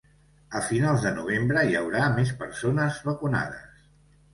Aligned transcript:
A 0.59 0.61
finals 0.69 1.03
de 1.03 1.11
novembre 1.19 1.67
hi 1.69 1.79
haurà 1.83 2.03
més 2.19 2.35
persones 2.43 3.03
vacunades. 3.13 3.91